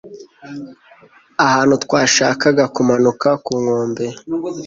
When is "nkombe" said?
3.61-4.05